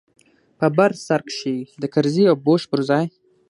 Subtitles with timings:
[0.59, 3.05] په بر سر کښې د کرزي او بوش پر ځاى.